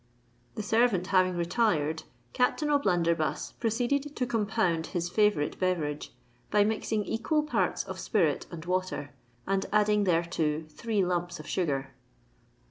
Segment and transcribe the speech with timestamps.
[0.55, 2.01] The servant having retired,
[2.33, 6.11] Captain O'Blunderbuss proceeded to compound his favourite beverage
[6.49, 9.11] by mixing equal parts of spirit and water,
[9.45, 11.93] and adding thereto three lumps of sugar.